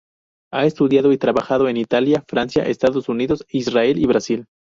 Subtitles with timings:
[0.51, 4.45] Ha estudiado y trabajado en Italia, Francia, Estados Unidos, Israel y Brasil.